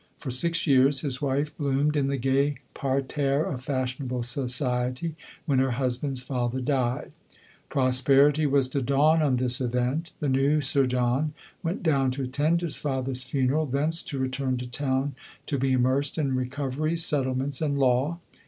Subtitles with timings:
[0.17, 5.13] For ^ix years, his wife bloomed in the gay parterre of fashionable society,
[5.45, 7.11] when her husband's father died.
[7.69, 12.23] Pros perity was to dawn on this event: the new Sir John went down to
[12.23, 15.13] attend his father's funeral; thence to return to town,
[15.45, 18.17] to be immersed in recoveries, settlements, and law.